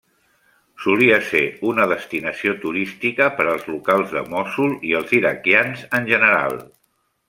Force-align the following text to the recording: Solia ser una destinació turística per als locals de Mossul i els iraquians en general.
Solia 0.85 1.19
ser 1.31 1.41
una 1.73 1.85
destinació 1.91 2.55
turística 2.65 3.29
per 3.37 3.47
als 3.53 3.71
locals 3.75 4.17
de 4.19 4.27
Mossul 4.35 4.77
i 4.93 4.99
els 5.03 5.19
iraquians 5.23 5.89
en 6.01 6.15
general. 6.15 6.63